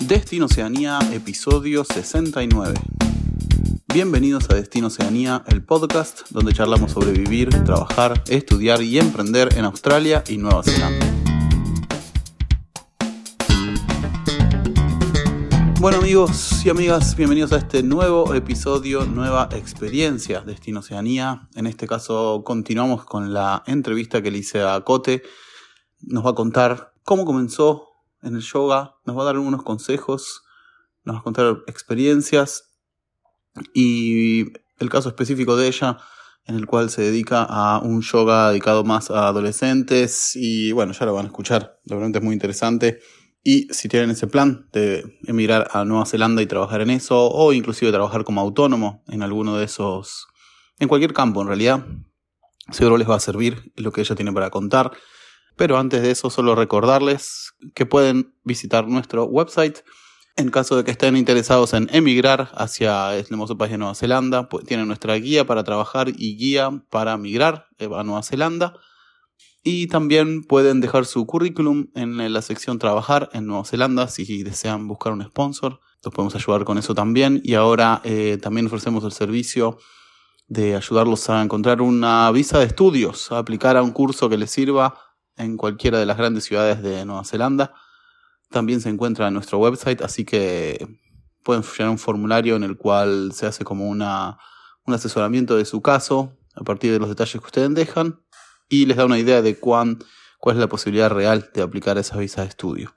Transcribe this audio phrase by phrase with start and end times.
[0.00, 2.74] Destino Oceanía, episodio 69.
[3.92, 9.66] Bienvenidos a Destino Oceanía, el podcast donde charlamos sobre vivir, trabajar, estudiar y emprender en
[9.66, 11.06] Australia y Nueva Zelanda.
[15.78, 21.48] Bueno amigos y amigas, bienvenidos a este nuevo episodio, nueva experiencia Destino Oceanía.
[21.54, 25.22] En este caso continuamos con la entrevista que le hice a Cote.
[26.00, 27.89] Nos va a contar cómo comenzó
[28.22, 30.42] en el yoga, nos va a dar algunos consejos,
[31.04, 32.74] nos va a contar experiencias
[33.74, 35.98] y el caso específico de ella
[36.46, 41.06] en el cual se dedica a un yoga dedicado más a adolescentes y bueno, ya
[41.06, 43.00] lo van a escuchar, realmente es muy interesante.
[43.42, 47.52] Y si tienen ese plan de emigrar a Nueva Zelanda y trabajar en eso, o
[47.52, 50.26] inclusive trabajar como autónomo en alguno de esos,
[50.78, 51.86] en cualquier campo en realidad,
[52.70, 54.92] seguro les va a servir lo que ella tiene para contar.
[55.60, 59.80] Pero antes de eso, solo recordarles que pueden visitar nuestro website
[60.36, 64.48] en caso de que estén interesados en emigrar hacia el hermoso país de Nueva Zelanda.
[64.48, 68.72] Pues tienen nuestra guía para trabajar y guía para migrar eh, a Nueva Zelanda.
[69.62, 74.88] Y también pueden dejar su currículum en la sección Trabajar en Nueva Zelanda si desean
[74.88, 75.78] buscar un sponsor.
[76.02, 77.38] Los podemos ayudar con eso también.
[77.44, 79.76] Y ahora eh, también ofrecemos el servicio
[80.48, 84.50] de ayudarlos a encontrar una visa de estudios, a aplicar a un curso que les
[84.50, 85.09] sirva
[85.40, 87.74] en cualquiera de las grandes ciudades de Nueva Zelanda.
[88.50, 90.86] También se encuentra en nuestro website, así que
[91.42, 94.38] pueden llenar un formulario en el cual se hace como una,
[94.86, 98.20] un asesoramiento de su caso a partir de los detalles que ustedes dejan
[98.68, 99.98] y les da una idea de cuán,
[100.38, 102.94] cuál es la posibilidad real de aplicar esa visa de estudio.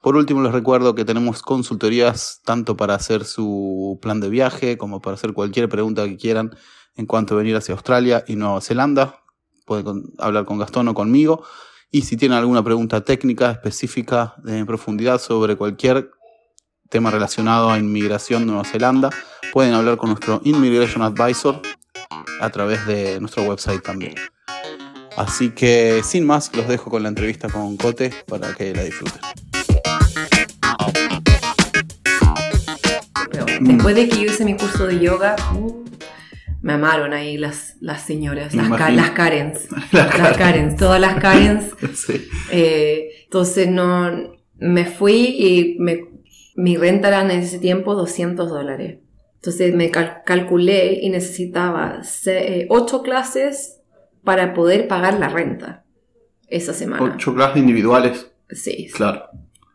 [0.00, 5.00] Por último, les recuerdo que tenemos consultorías tanto para hacer su plan de viaje como
[5.00, 6.54] para hacer cualquier pregunta que quieran
[6.94, 9.23] en cuanto a venir hacia Australia y Nueva Zelanda.
[9.64, 11.44] Pueden hablar con Gastón o conmigo.
[11.90, 16.10] Y si tienen alguna pregunta técnica específica en profundidad sobre cualquier
[16.90, 19.10] tema relacionado a inmigración en Nueva Zelanda,
[19.52, 21.62] pueden hablar con nuestro Immigration Advisor
[22.40, 24.14] a través de nuestro website también.
[25.16, 29.20] Así que sin más, los dejo con la entrevista con Cote para que la disfruten.
[33.60, 35.36] Después de que yo hice mi curso de yoga,
[36.64, 41.66] me amaron ahí las, las señoras, las, las, Karens, las, Karens, todas las Karens.
[42.50, 46.06] Eh, entonces no, me fui y me,
[46.56, 48.98] mi renta era en ese tiempo 200 dólares.
[49.34, 52.00] Entonces me calculé y necesitaba
[52.68, 53.82] 8 clases
[54.22, 55.84] para poder pagar la renta
[56.48, 57.14] esa semana.
[57.14, 58.32] ¿Ocho clases individuales?
[58.48, 58.88] Sí.
[58.94, 59.24] Claro.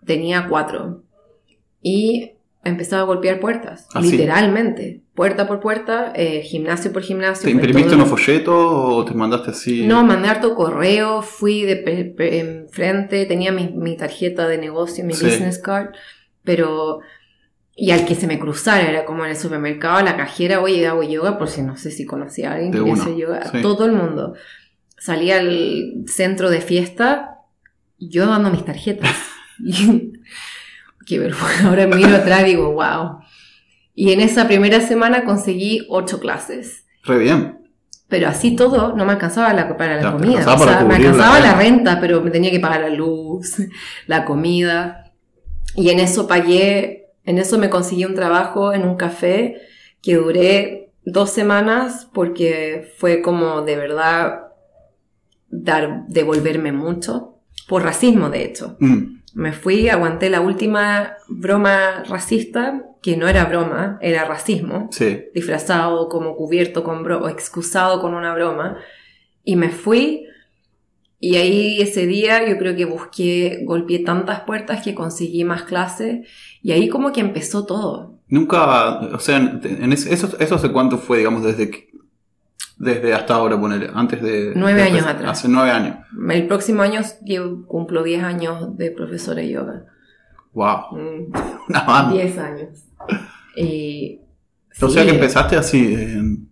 [0.05, 1.03] Tenía cuatro.
[1.83, 2.31] Y
[2.63, 5.01] empezaba a golpear puertas, ¿Ah, literalmente.
[5.13, 7.45] Puerta por puerta, eh, gimnasio por gimnasio.
[7.45, 9.85] ¿Te imprimiste unos folletos o te mandaste así?
[9.85, 15.89] No, mandé harto correo, fui de enfrente, tenía mi, tarjeta de negocio, mi business card,
[16.43, 16.99] pero...
[17.81, 21.01] Y al que se me cruzara, era como en el supermercado, la cajera, oye, hago
[21.01, 23.39] yoga, por si no sé si conocía a alguien que hace yoga.
[23.61, 24.33] Todo el mundo.
[24.97, 27.37] Salía al centro de fiesta,
[27.97, 29.15] yo dando mis tarjetas.
[31.09, 31.67] Qué vergüenza.
[31.67, 33.21] Ahora miro atrás y digo, wow.
[33.95, 36.85] Y en esa primera semana conseguí ocho clases.
[37.03, 37.57] Re bien.
[38.07, 40.39] Pero así todo no me alcanzaba la, para la comida.
[40.39, 43.57] O sea, me alcanzaba la renta, pero me tenía que pagar la luz,
[44.07, 45.11] la comida.
[45.75, 49.57] Y en eso pagué, en eso me conseguí un trabajo en un café
[50.01, 54.41] que duré dos semanas porque fue como de verdad
[55.49, 57.35] dar, devolverme mucho.
[57.67, 58.77] Por racismo, de hecho.
[58.79, 59.18] Mm.
[59.33, 64.89] Me fui, aguanté la última broma racista, que no era broma, era racismo,
[65.33, 68.77] disfrazado como cubierto con broma, o excusado con una broma,
[69.43, 70.25] y me fui,
[71.19, 76.27] y ahí ese día yo creo que busqué, golpeé tantas puertas que conseguí más clases,
[76.61, 78.19] y ahí como que empezó todo.
[78.27, 81.88] Nunca, o sea, en eso, eso hace cuánto fue, digamos, desde que,
[82.79, 84.53] desde hasta ahora, poner, antes de...
[84.55, 85.31] Nueve años atrás.
[85.31, 85.97] Hace nueve años.
[86.29, 89.85] El próximo año yo cumplo diez años de profesora de yoga.
[90.53, 90.97] Wow.
[90.97, 91.31] Mm.
[91.69, 92.13] Una banda.
[92.13, 92.69] Diez años.
[93.55, 94.21] Y...
[94.81, 95.93] O sea que empezaste así,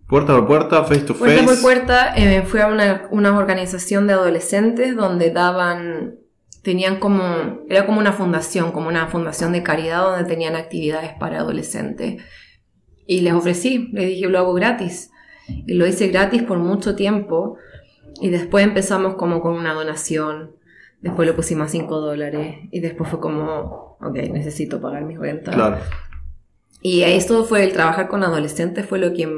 [0.06, 1.32] puerta por puerta, face to face.
[1.32, 6.18] Puerta por puerta, eh, fui a una, una organización de adolescentes donde daban
[6.62, 11.38] tenían como, era como una fundación, como una fundación de caridad donde tenían actividades para
[11.38, 12.22] adolescentes.
[13.06, 15.10] Y les ofrecí, les dije, lo hago gratis.
[15.48, 17.56] Y lo hice gratis por mucho tiempo.
[18.20, 20.52] Y después empezamos como con una donación.
[21.00, 22.56] Después lo pusimos a 5 dólares.
[22.70, 25.54] Y después fue como, ok, necesito pagar mis rentas.
[25.54, 25.78] Claro.
[26.80, 29.28] Y esto fue el trabajar con adolescentes, fue lo que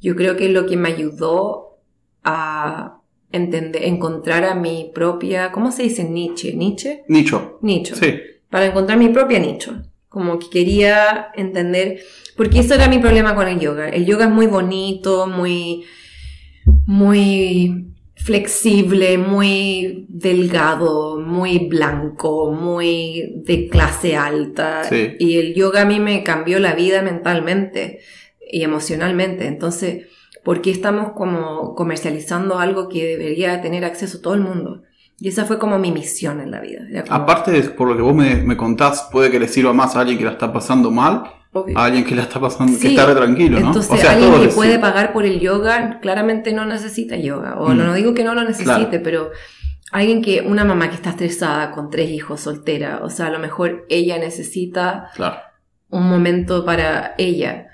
[0.00, 1.78] yo creo que es lo que me ayudó
[2.24, 6.04] a entender, encontrar a mi propia, ¿cómo se dice?
[6.04, 7.04] Nietzsche, Nietzsche.
[7.08, 7.58] Nicho.
[7.62, 7.94] Nicho.
[7.94, 8.20] Sí.
[8.50, 9.82] para encontrar mi propio nicho.
[10.08, 12.00] Como que quería entender,
[12.36, 13.88] porque eso era mi problema con el yoga.
[13.88, 15.84] El yoga es muy bonito, muy,
[16.86, 24.82] muy flexible, muy delgado, muy blanco, muy de clase alta.
[25.18, 28.00] Y el yoga a mí me cambió la vida mentalmente
[28.50, 29.46] y emocionalmente.
[29.46, 30.06] Entonces,
[30.42, 34.82] ¿por qué estamos como comercializando algo que debería tener acceso todo el mundo?
[35.20, 36.82] Y esa fue como mi misión en la vida.
[37.08, 40.16] Aparte, de, por lo que vos me, contás, puede que le sirva más a alguien
[40.16, 41.24] que la está pasando mal,
[41.74, 43.66] a alguien que la está pasando, que está re tranquilo, ¿no?
[43.68, 47.58] Entonces, alguien que puede pagar por el yoga, claramente no necesita yoga.
[47.58, 47.94] O no, mm.
[47.96, 49.30] digo que no lo necesite, pero
[49.90, 53.40] alguien que, una mamá que está estresada con tres hijos soltera, o sea, a lo
[53.40, 55.10] mejor ella necesita
[55.90, 57.70] un momento para ella.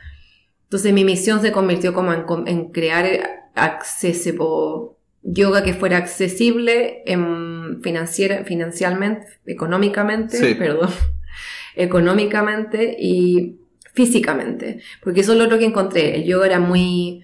[0.62, 3.06] Entonces mi misión se convirtió como en, en crear
[3.54, 4.93] accesible
[5.24, 10.90] yoga que fuera accesible en financiera, financialmente, económicamente, perdón,
[11.76, 13.56] económicamente y
[13.92, 14.80] físicamente.
[15.02, 16.16] Porque eso es lo otro que encontré.
[16.16, 17.22] El yoga era muy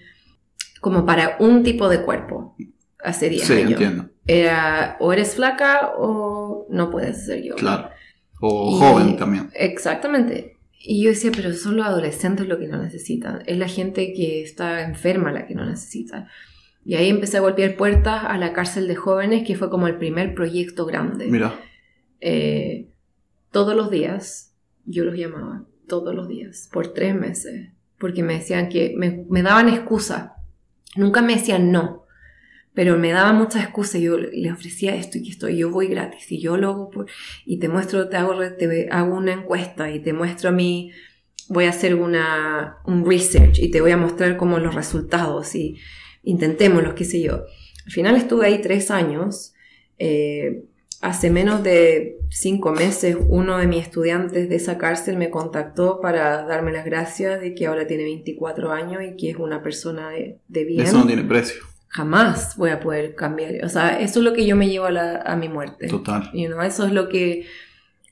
[0.81, 2.57] como para un tipo de cuerpo
[3.03, 4.09] hace 10 sí, entiendo.
[4.27, 7.61] Era o eres flaca o no puedes hacer yoga.
[7.61, 7.91] Claro.
[8.41, 9.51] O joven también.
[9.55, 10.57] Exactamente.
[10.83, 13.43] Y yo decía, pero son los adolescentes lo que no necesitan.
[13.45, 16.29] Es la gente que está enferma la que no necesita.
[16.85, 19.99] Y ahí empecé a golpear puertas a la cárcel de jóvenes, que fue como el
[19.99, 21.27] primer proyecto grande.
[21.27, 21.55] Mira.
[22.21, 22.89] Eh,
[23.51, 24.55] todos los días,
[24.85, 29.69] yo los llamaba, todos los días, por tres meses, porque me decían que me, daban
[29.69, 30.37] excusa.
[30.97, 32.05] Nunca me decían no,
[32.75, 34.01] pero me daban muchas excusas.
[34.01, 37.07] Yo le ofrecía esto y esto, y yo voy gratis, y yo lo hago por,
[37.45, 40.93] y te muestro, te hago, te hago una encuesta, y te muestro a mí,
[41.49, 45.79] voy a hacer una, un research, y te voy a mostrar como los resultados, y
[46.23, 47.45] intentémoslo, qué sé yo.
[47.87, 49.55] Al final estuve ahí tres años.
[49.99, 50.65] Eh,
[51.01, 56.45] hace menos de cinco meses uno de mis estudiantes de esa cárcel me contactó para
[56.45, 60.65] darme las gracias de que ahora tiene 24 años y que es una persona de,
[60.65, 60.87] bien.
[60.87, 61.63] Eso no tiene precio.
[61.89, 63.65] Jamás voy a poder cambiar.
[63.65, 65.89] O sea, eso es lo que yo me llevo a, mi muerte.
[65.89, 66.31] Total.
[66.33, 67.47] You eso es lo que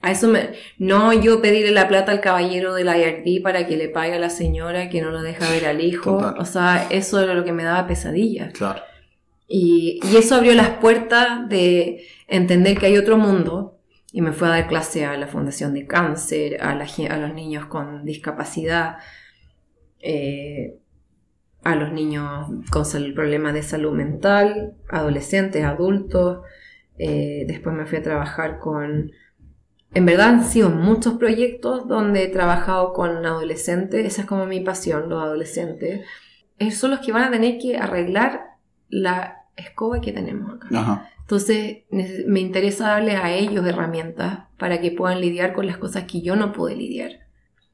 [0.01, 3.89] a eso me, no yo pedirle la plata al caballero del IRD para que le
[3.89, 6.35] pague a la señora que no lo deja ver al hijo.
[6.39, 8.51] O sea, eso era lo que me daba pesadilla.
[8.53, 8.81] Claro.
[9.49, 13.75] Y, y, eso abrió las puertas de entender que hay otro mundo.
[14.13, 17.67] Y me fue a dar clase a la Fundación de Cáncer, a, a los niños
[17.67, 18.99] con discapacidad,
[20.01, 20.79] eh,
[21.65, 22.85] a los niños con
[23.15, 26.41] problemas de salud mental, adolescentes, adultos.
[26.99, 29.13] Eh, después me fui a trabajar con
[29.95, 34.61] en verdad han sido muchos proyectos donde he trabajado con adolescentes, esa es como mi
[34.61, 36.07] pasión, los adolescentes.
[36.59, 38.59] Ellos son los que van a tener que arreglar
[38.89, 41.11] la escoba que tenemos acá.
[41.21, 46.21] Entonces me interesa darle a ellos herramientas para que puedan lidiar con las cosas que
[46.21, 47.27] yo no pude lidiar.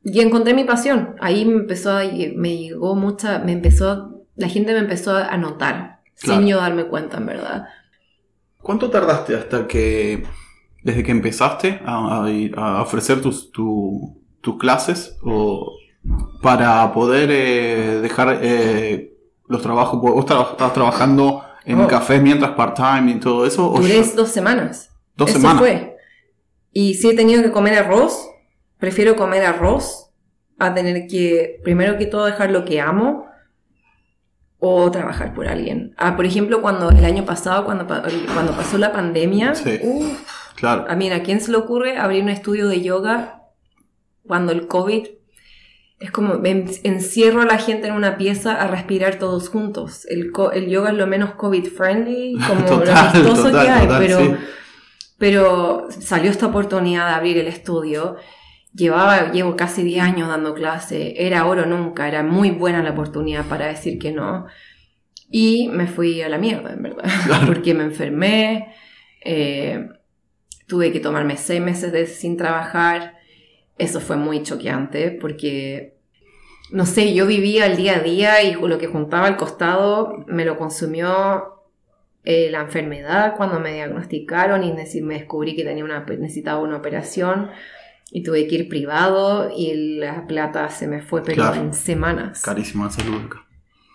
[0.02, 1.16] Y encontré mi pasión.
[1.20, 6.00] Ahí me empezó a, me llegó mucha, me empezó, la gente me empezó a notar,
[6.14, 7.68] sin yo darme cuenta, en verdad.
[8.60, 10.24] ¿Cuánto tardaste hasta que
[10.84, 15.72] desde que empezaste a, ofrecer tus, tus clases o
[16.42, 19.16] para poder eh, dejar eh,
[19.48, 20.00] los trabajos?
[20.00, 21.88] ¿Vos estabas trabajando en oh.
[21.88, 23.74] café mientras part-time y todo eso?
[23.76, 24.90] Duré dos semanas.
[25.16, 25.58] Dos eso semanas.
[25.58, 25.96] fue.
[26.72, 28.28] Y si he tenido que comer arroz,
[28.78, 30.10] prefiero comer arroz
[30.58, 33.26] a tener que, primero que todo, dejar lo que amo
[34.58, 35.94] o trabajar por alguien.
[35.96, 39.80] Ah, por ejemplo, cuando el año pasado, cuando, cuando pasó la pandemia, sí.
[40.54, 40.86] Claro.
[40.88, 43.42] A mí, ¿a quién se le ocurre abrir un estudio de yoga
[44.26, 45.06] cuando el COVID
[46.00, 50.06] es como encierro a la gente en una pieza a respirar todos juntos?
[50.06, 54.36] El, el yoga es lo menos COVID friendly, como lo chistoso que hay, pero,
[55.18, 58.16] pero salió esta oportunidad de abrir el estudio.
[58.74, 63.46] Llevaba, llevo casi 10 años dando clase, era oro nunca, era muy buena la oportunidad
[63.46, 64.46] para decir que no.
[65.30, 67.04] Y me fui a la mierda, en verdad,
[67.46, 68.74] porque me enfermé,
[69.24, 69.88] eh,
[70.66, 73.18] Tuve que tomarme seis meses de, sin trabajar.
[73.78, 75.96] Eso fue muy choqueante porque,
[76.70, 80.44] no sé, yo vivía el día a día y lo que juntaba al costado me
[80.44, 81.54] lo consumió
[82.24, 87.50] eh, la enfermedad cuando me diagnosticaron y me descubrí que tenía una, necesitaba una operación
[88.10, 92.42] y tuve que ir privado y la plata se me fue pero en semanas.
[92.42, 93.22] Carísima salud.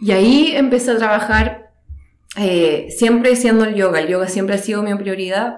[0.02, 1.72] Y ahí empecé a trabajar
[2.38, 4.00] eh, siempre siendo el yoga.
[4.00, 5.58] El yoga siempre ha sido mi prioridad,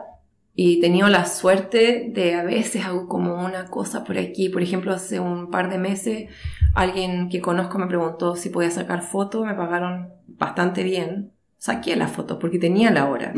[0.54, 4.50] y he tenido la suerte de a veces hago como una cosa por aquí.
[4.50, 6.30] Por ejemplo, hace un par de meses
[6.76, 11.32] alguien que conozco me preguntó si podía sacar fotos, me pagaron bastante bien.
[11.58, 13.34] Saqué la foto porque tenía la hora.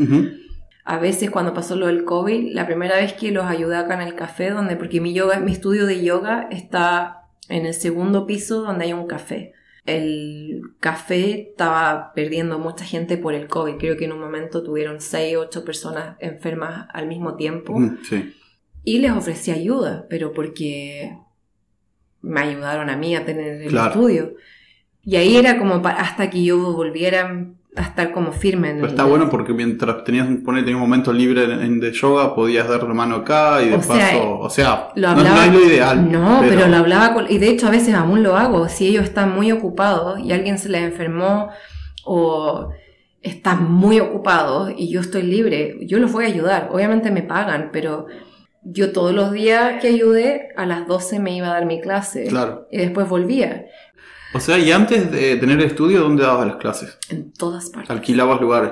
[0.84, 4.08] a veces cuando pasó lo del COVID, la primera vez que los ayudé acá en
[4.08, 8.62] el café, donde, porque mi yoga, mi estudio de yoga está en el segundo piso
[8.62, 9.52] donde hay un café.
[9.86, 13.76] El café estaba perdiendo mucha gente por el COVID.
[13.76, 17.78] Creo que en un momento tuvieron 6, 8 personas enfermas al mismo tiempo.
[18.08, 18.34] Sí.
[18.82, 21.16] Y les ofrecí ayuda, pero porque
[22.22, 24.34] me ayudaron a mí a tener el estudio.
[25.02, 29.04] Y ahí era como hasta que yo volviera a estar como firme en Pero está
[29.04, 33.16] bueno porque mientras tenías, tenías un momento libre en, de yoga, podías dar la mano
[33.16, 36.10] acá y de paso, o sea, no, es lo ideal.
[36.10, 36.68] No, pero...
[36.68, 39.50] lo hablaba con, y de hecho a veces aún lo hago, si ellos están muy
[39.50, 41.50] ocupados y alguien se les enfermó
[42.04, 42.70] o
[43.22, 47.70] están muy ocupados y yo estoy libre, yo los voy a ayudar, obviamente me pagan,
[47.72, 48.06] pero
[48.64, 52.26] yo todos los días que ayudé, a las 12 me iba a dar mi clase.
[52.28, 52.66] Claro.
[52.70, 53.66] Y después volvía.
[54.34, 56.98] O sea, y antes de tener el estudio, ¿dónde dabas las clases?
[57.08, 57.90] En todas partes.
[57.90, 58.70] ¿Alquilabas lugares?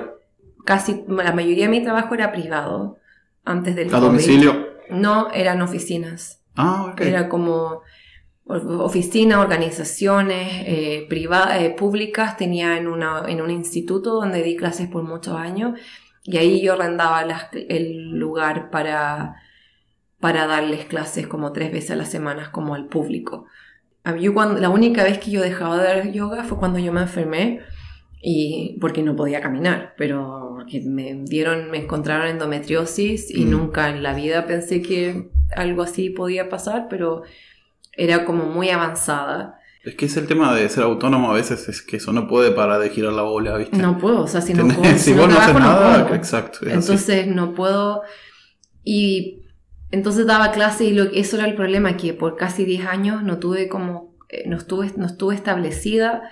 [0.65, 2.97] Casi, la mayoría de mi trabajo era privado.
[3.45, 4.67] Antes del ¿A domicilio?
[4.89, 6.41] No, eran oficinas.
[6.55, 7.01] Ah, ok.
[7.01, 7.81] Era como
[8.45, 12.37] oficinas, organizaciones eh, privadas, eh, públicas.
[12.37, 15.79] Tenía en, una, en un instituto donde di clases por muchos años.
[16.23, 19.35] Y ahí yo arrendaba el lugar para
[20.23, 23.45] para darles clases como tres veces a la semana como al público.
[24.19, 27.01] Yo cuando, la única vez que yo dejaba de dar yoga fue cuando yo me
[27.01, 27.61] enfermé
[28.21, 33.49] y porque no podía caminar, pero me dieron, me encontraron endometriosis y mm.
[33.49, 37.23] nunca en la vida pensé que algo así podía pasar, pero
[37.93, 39.59] era como muy avanzada.
[39.83, 42.51] Es que es el tema de ser autónomo a veces, es que eso no puede
[42.51, 43.77] parar de girar la bola, ¿viste?
[43.77, 44.83] No puedo, o sea, si no puedo.
[44.97, 46.59] si, vos no, haces nada, exacto.
[46.65, 48.01] Entonces no puedo.
[48.85, 49.42] Y
[49.93, 53.37] entonces daba clase y lo, eso era el problema, que por casi 10 años no
[53.37, 56.23] tuve como, eh, no estuve, no estuve establecida.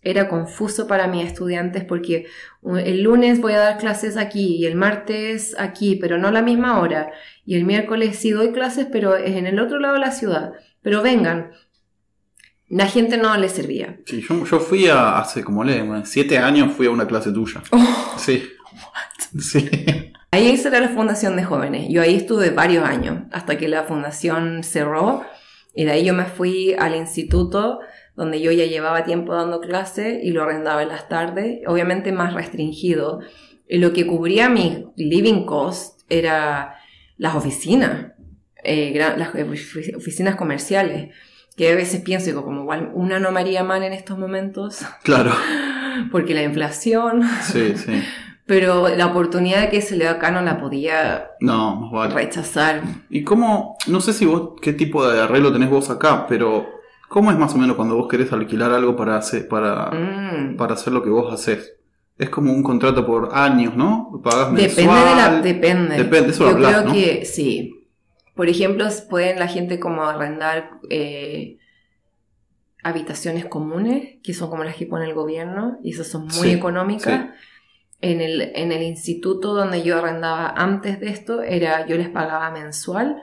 [0.00, 2.26] Era confuso para mis estudiantes porque
[2.62, 6.40] el lunes voy a dar clases aquí y el martes aquí, pero no a la
[6.40, 7.10] misma hora.
[7.44, 10.52] Y el miércoles sí doy clases, pero es en el otro lado de la ciudad.
[10.80, 11.50] Pero vengan,
[12.68, 13.98] la gente no le servía.
[14.06, 17.60] Sí, yo, fui a, hace como le, siete años fui a una clase tuya.
[17.72, 18.16] Oh.
[18.18, 18.48] sí.
[19.38, 19.70] Sí.
[20.32, 21.88] Ahí hice la fundación de jóvenes.
[21.88, 25.24] Yo ahí estuve varios años hasta que la fundación cerró
[25.74, 27.80] y de ahí yo me fui al instituto
[28.14, 32.34] donde yo ya llevaba tiempo dando clase y lo arrendaba en las tardes, obviamente más
[32.34, 33.20] restringido.
[33.68, 36.76] Y lo que cubría mi living cost era
[37.16, 38.12] las oficinas,
[38.62, 39.34] eh, las
[39.96, 41.14] oficinas comerciales,
[41.56, 44.80] que a veces pienso como igual una no me haría mal en estos momentos.
[45.02, 45.32] Claro.
[46.12, 47.22] Porque la inflación.
[47.42, 48.00] Sí, sí.
[48.50, 52.82] Pero la oportunidad de que se le da acá no la podía no, rechazar.
[53.08, 56.66] ¿Y cómo, no sé si vos, qué tipo de arreglo tenés vos acá, pero
[57.08, 60.56] ¿cómo es más o menos cuando vos querés alquilar algo para hacer, para, mm.
[60.56, 61.76] para hacer lo que vos haces?
[62.18, 64.20] Es como un contrato por años, ¿no?
[64.20, 65.96] Pagas depende de la, depende.
[65.96, 67.86] Depende, eso Yo creo que sí.
[68.34, 71.58] Por ejemplo, pueden la gente como arrendar eh,
[72.82, 77.28] habitaciones comunes, que son como las que pone el gobierno, y esas son muy económicas
[78.00, 82.50] en el, en el instituto donde yo arrendaba antes de esto, era, yo les pagaba
[82.50, 83.22] mensual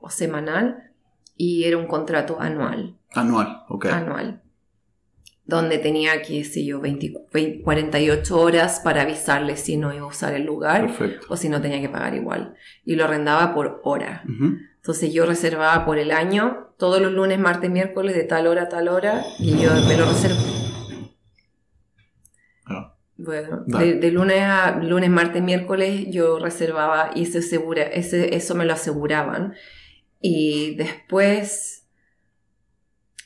[0.00, 0.90] o semanal
[1.36, 2.96] y era un contrato anual.
[3.12, 3.86] Anual, ok.
[3.86, 4.42] Anual.
[5.46, 10.44] Donde tenía, qué sé yo, 48 horas para avisarles si no iba a usar el
[10.44, 10.90] lugar
[11.28, 12.54] o si no tenía que pagar igual.
[12.84, 14.24] Y lo arrendaba por hora.
[14.76, 18.68] Entonces yo reservaba por el año, todos los lunes, martes, miércoles, de tal hora a
[18.70, 20.63] tal hora, y yo me lo reservaba
[23.16, 28.64] bueno, de, lunes a lunes, martes, miércoles yo reservaba y se asegura, ese, eso me
[28.64, 29.54] lo aseguraban.
[30.20, 31.86] Y después,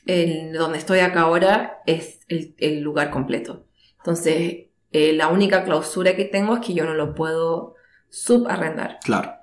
[0.05, 3.65] el, donde estoy acá ahora es el, lugar completo.
[3.97, 7.75] Entonces, eh, la única clausura que tengo es que yo no lo puedo
[8.09, 8.99] subarrendar.
[9.03, 9.33] Claro.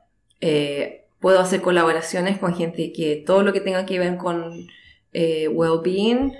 [0.40, 4.68] Eh, puedo hacer colaboraciones con gente que todo lo que tenga que ver con
[5.12, 6.34] eh, well-being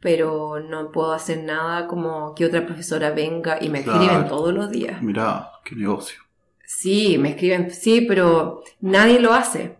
[0.00, 4.70] pero no puedo hacer nada como que otra profesora venga y me escriben todos los
[4.70, 5.02] días.
[5.02, 6.20] Mira, qué negocio.
[6.64, 9.78] Sí, me escriben, sí, pero nadie lo hace.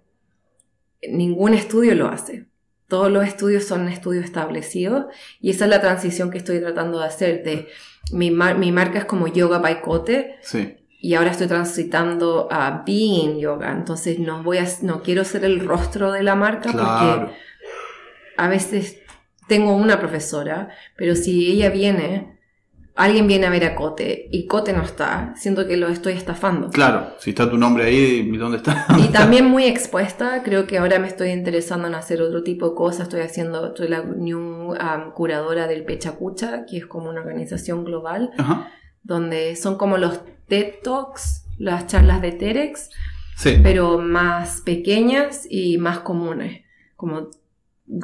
[1.09, 2.47] Ningún estudio lo hace.
[2.89, 5.07] Todos los estudios son estudios establecidos
[5.41, 7.45] y esa es la transición que estoy tratando de hacer.
[7.45, 7.69] De,
[8.11, 10.37] mi, mi marca es como Yoga by Cote.
[10.41, 10.77] Sí.
[11.01, 13.71] Y ahora estoy transitando a Being Yoga.
[13.71, 17.35] Entonces no voy a, no quiero ser el rostro de la marca porque
[18.39, 19.03] a veces
[19.49, 22.39] tengo una profesora, pero si ella viene,
[22.95, 26.69] alguien viene a ver a Cote y Cote no está, siento que lo estoy estafando.
[26.71, 28.87] Claro, si está tu nombre ahí, ¿dónde está?
[28.99, 32.75] y también muy expuesta, creo que ahora me estoy interesando en hacer otro tipo de
[32.75, 37.85] cosas, estoy haciendo, estoy la new um, curadora del Pechacucha, que es como una organización
[37.85, 38.31] global,
[39.03, 42.91] donde son como los TED Talks las charlas de TEDx,
[43.63, 46.63] pero más pequeñas y más comunes,
[46.97, 47.29] como,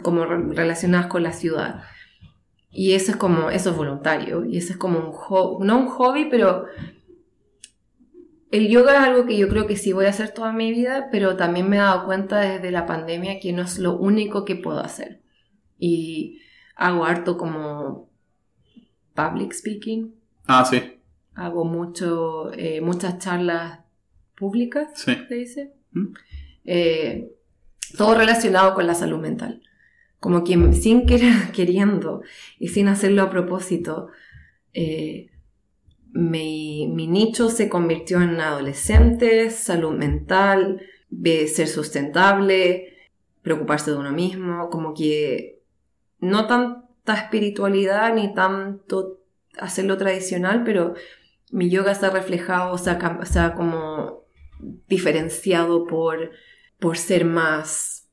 [0.02, 1.82] como relacionadas con la ciudad.
[2.70, 5.86] Y eso es como, eso es voluntario, y eso es como un hobby, no un
[5.86, 6.66] hobby, pero
[8.50, 11.08] el yoga es algo que yo creo que sí voy a hacer toda mi vida,
[11.10, 14.56] pero también me he dado cuenta desde la pandemia que no es lo único que
[14.56, 15.22] puedo hacer.
[15.78, 16.40] Y
[16.76, 18.10] hago harto como
[19.14, 20.14] public speaking.
[20.46, 21.00] Ah, sí.
[21.34, 23.80] Hago mucho, eh, muchas charlas
[24.36, 25.16] públicas, sí.
[25.28, 25.74] se dice.
[25.92, 26.14] ¿Mm?
[26.64, 27.32] Eh,
[27.96, 29.62] todo relacionado con la salud mental.
[30.24, 32.22] Como que sin querer, queriendo
[32.58, 34.08] y sin hacerlo a propósito,
[34.72, 35.28] eh,
[36.14, 40.80] mi, nicho se convirtió en adolescentes, salud mental,
[41.12, 42.94] ser sustentable,
[43.42, 45.60] preocuparse de uno mismo, como que
[46.20, 49.20] no tanta espiritualidad ni tanto
[49.58, 50.94] hacerlo tradicional, pero
[51.52, 54.24] mi yoga está reflejado, o sea, o sea como
[54.88, 56.30] diferenciado por,
[56.78, 58.03] por ser más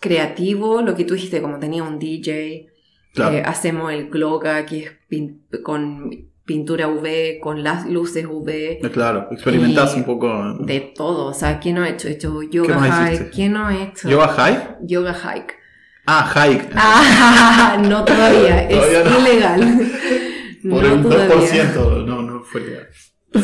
[0.00, 2.68] creativo, lo que tú dijiste, como tenía un DJ,
[3.16, 6.10] eh, hacemos el Gloga, que es con
[6.44, 8.48] pintura UV, con las luces UV.
[8.48, 10.58] Eh, claro, experimentas un poco.
[10.60, 12.08] De todo, o sea, ¿quién no ha hecho?
[12.08, 13.30] He hecho yoga hike.
[13.30, 14.08] ¿Quién no ha hecho?
[14.08, 14.76] ¿Yoga hike?
[14.82, 15.54] Yoga hike.
[16.06, 16.68] Ah, hike.
[16.76, 19.90] Ah, no todavía, es ilegal.
[20.70, 22.88] Por no el 2%, no, no fue legal.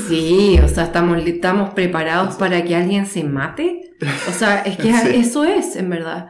[0.09, 3.94] Sí, o sea, estamos, estamos preparados para que alguien se mate.
[4.28, 6.28] O sea, es que eso es, en verdad.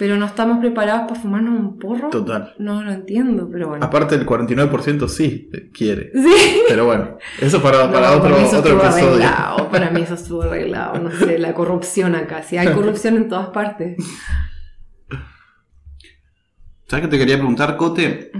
[0.00, 2.08] Pero no estamos preparados para fumarnos un porro.
[2.08, 2.54] Total.
[2.58, 3.84] No lo entiendo, pero bueno.
[3.84, 6.10] Aparte, el 49% sí quiere.
[6.14, 6.62] Sí.
[6.66, 9.08] Pero bueno, eso para, para otro, para otro episodio.
[9.08, 9.68] Arreglado.
[9.68, 10.98] Para mí eso estuvo arreglado.
[11.00, 12.42] No sé, la corrupción acá.
[12.42, 14.02] Sí, hay corrupción en todas partes.
[16.88, 18.32] ¿Sabes qué te quería preguntar, Cote?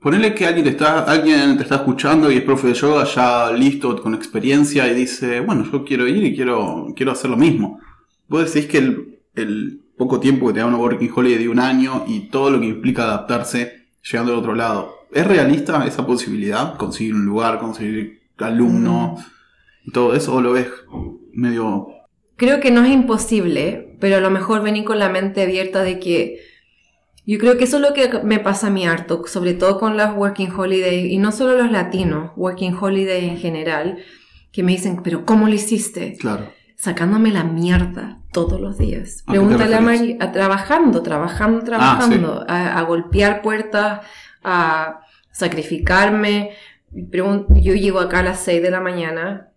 [0.00, 3.50] Ponele que alguien te, está, alguien te está escuchando y es profe de yoga ya
[3.50, 7.80] listo, con experiencia y dice, bueno, yo quiero ir y quiero, quiero hacer lo mismo.
[8.28, 8.78] Vos decís que
[9.34, 12.60] el, poco tiempo que te da una working holiday de un año y todo lo
[12.60, 16.76] que implica adaptarse llegando al otro lado, ¿es realista esa posibilidad?
[16.76, 19.24] ¿Conseguir un lugar, conseguir alumnos
[19.84, 20.34] y todo eso?
[20.34, 20.68] ¿O lo ves
[21.32, 21.88] medio...?
[22.36, 26.00] Creo que no es imposible, pero a lo mejor venir con la mente abierta de
[26.00, 26.40] que
[27.26, 29.96] yo creo que eso es lo que me pasa a mí harto, sobre todo con
[29.96, 33.98] las Working Holiday, y no solo los latinos, Working Holiday en general,
[34.52, 36.16] que me dicen, pero ¿cómo lo hiciste?
[36.18, 36.50] Claro.
[36.76, 39.24] Sacándome la mierda todos los días.
[39.26, 44.00] Pregúntale a María, trabajando, trabajando, ah, trabajando, a, golpear puertas,
[44.42, 46.50] a sacrificarme.
[46.90, 49.50] Yo llego acá a las 6 de la mañana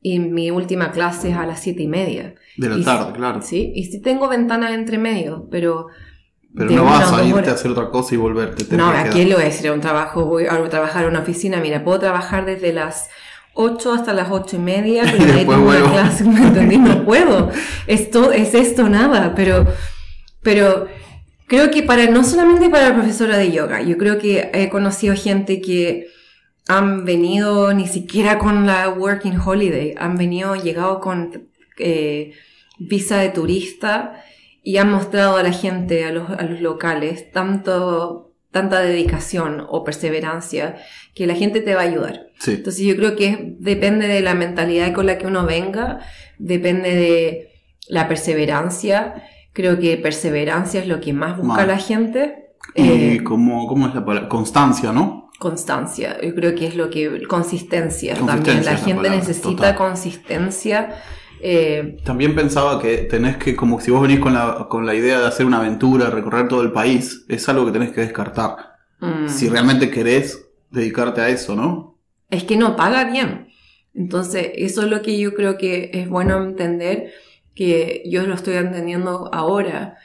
[0.00, 2.36] y mi última clase es a las siete y media.
[2.56, 3.42] De la tarde, claro.
[3.42, 5.88] Sí, y sí tengo ventanas entre medio, pero
[6.56, 8.76] pero no vas a irte a hacer otra cosa y volverte.
[8.76, 11.60] No, aquí lo es, ir a un trabajo, voy a trabajar en una oficina.
[11.60, 13.10] Mira, puedo trabajar desde las
[13.56, 16.78] 8 hasta las 8 y media, pero tengo una clase, ¿me entendí?
[16.78, 17.50] No puedo.
[17.86, 19.66] Esto es esto nada, pero,
[20.42, 20.86] pero
[21.48, 25.14] creo que para, no solamente para la profesora de yoga, yo creo que he conocido
[25.16, 26.08] gente que
[26.68, 32.32] han venido ni siquiera con la Working Holiday, han venido, llegado con eh,
[32.78, 34.22] visa de turista
[34.62, 38.25] y han mostrado a la gente, a los, a los locales, tanto,
[38.56, 40.76] tanta dedicación o perseverancia
[41.14, 42.28] que la gente te va a ayudar.
[42.46, 45.98] Entonces yo creo que depende de la mentalidad con la que uno venga,
[46.38, 47.50] depende de
[47.86, 49.22] la perseverancia.
[49.52, 52.46] Creo que perseverancia es lo que más busca la gente.
[52.74, 54.30] ¿Y eh, cómo, cómo, es la palabra?
[54.30, 55.28] Constancia, ¿no?
[55.38, 57.26] Constancia, yo creo que es lo que...
[57.28, 58.64] Consistencia, también.
[58.64, 60.94] La gente necesita consistencia
[61.40, 65.20] eh, También pensaba que tenés que, como si vos venís con la, con la idea
[65.20, 68.56] de hacer una aventura, recorrer todo el país, es algo que tenés que descartar.
[69.00, 69.28] Mm.
[69.28, 71.98] Si realmente querés dedicarte a eso, ¿no?
[72.30, 73.48] Es que no paga bien.
[73.94, 77.12] Entonces, eso es lo que yo creo que es bueno entender,
[77.54, 79.96] que yo lo estoy entendiendo ahora.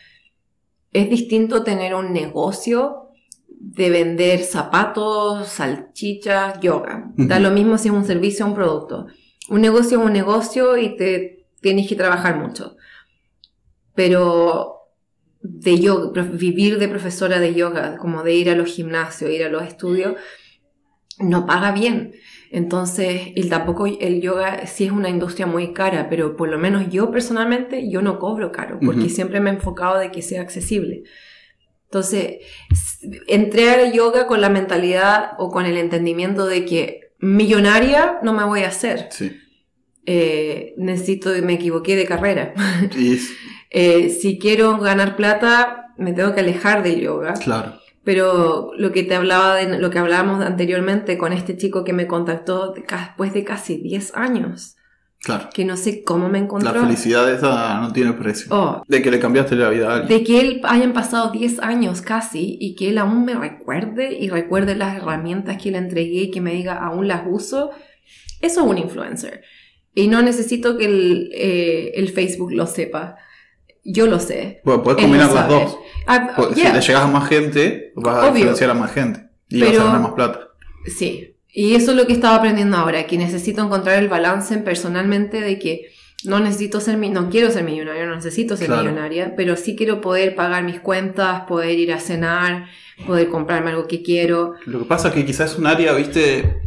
[0.93, 3.09] Es distinto tener un negocio
[3.47, 7.11] de vender zapatos, salchichas, yoga.
[7.15, 9.07] Da lo mismo si es un servicio o un producto.
[9.49, 12.77] Un negocio es un negocio y te tienes que trabajar mucho.
[13.95, 14.81] Pero
[15.41, 19.49] de yoga, vivir de profesora de yoga, como de ir a los gimnasios, ir a
[19.49, 20.15] los estudios,
[21.19, 22.13] no paga bien.
[22.51, 26.89] Entonces, y tampoco el yoga sí es una industria muy cara, pero por lo menos
[26.89, 31.03] yo personalmente, yo no cobro caro, porque siempre me he enfocado de que sea accesible.
[31.85, 32.39] Entonces,
[33.27, 38.43] entré al yoga con la mentalidad o con el entendimiento de que millonaria no me
[38.43, 39.07] voy a hacer.
[39.11, 39.37] Sí.
[40.05, 42.53] Eh, necesito, me equivoqué de carrera.
[43.73, 47.35] Eh, si quiero ganar plata, me tengo que alejar del yoga.
[47.35, 47.79] Claro.
[48.03, 52.05] Pero lo que te hablaba de, lo que hablábamos anteriormente con este chico que me
[52.05, 54.75] contactó después de casi 10 años.
[55.23, 55.49] Claro.
[55.53, 56.73] Que no sé cómo me encontró.
[56.73, 58.47] La felicidad esa no tiene precio.
[58.49, 58.83] Oh.
[58.87, 60.17] de que le cambiaste la vida a alguien.
[60.17, 64.29] De que él hayan pasado 10 años casi y que él aún me recuerde y
[64.29, 67.69] recuerde las herramientas que le entregué y que me diga aún las uso.
[68.41, 69.43] Eso es un influencer.
[69.93, 73.17] Y no necesito que el, eh, el Facebook lo sepa.
[73.83, 74.61] Yo lo sé.
[74.63, 75.77] Bueno, puedes combinar las dos.
[76.07, 79.29] Ah, si le llegas a más gente, vas a influenciar a más gente.
[79.49, 80.39] Y vas a ganar más plata.
[80.85, 85.41] Sí, y eso es lo que estaba aprendiendo ahora, que necesito encontrar el balance personalmente
[85.41, 85.91] de que
[86.23, 90.35] no necesito ser, no quiero ser millonaria, no necesito ser millonaria, pero sí quiero poder
[90.35, 92.67] pagar mis cuentas, poder ir a cenar,
[93.07, 94.53] poder comprarme algo que quiero.
[94.65, 96.61] Lo que pasa es que quizás es un área, viste,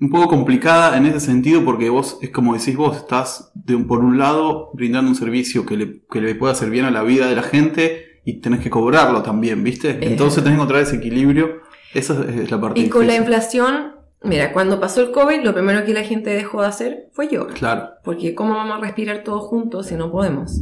[0.00, 4.00] un poco complicada en ese sentido porque vos, es como decís vos, estás de, por
[4.00, 7.26] un lado brindando un servicio que le, que le pueda hacer bien a la vida
[7.26, 9.98] de la gente y tenés que cobrarlo también, viste.
[10.02, 11.62] Entonces tenés que encontrar ese equilibrio.
[11.94, 12.78] Esa es la parte.
[12.78, 16.60] Y con la inflación Mira, cuando pasó el COVID, lo primero que la gente dejó
[16.60, 17.54] de hacer fue yoga.
[17.54, 17.90] Claro.
[18.04, 20.60] Porque ¿cómo vamos a respirar todos juntos si no podemos?